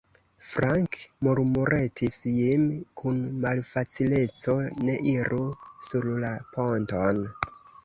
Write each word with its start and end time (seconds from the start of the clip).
Frank, 0.51 0.95
murmuretis 1.27 2.17
Jim 2.37 2.63
kun 3.03 3.21
malfacileco, 3.45 4.57
ne 4.89 4.97
iru 5.15 5.41
sur 5.91 6.11
la 6.27 6.35
ponton! 6.57 7.25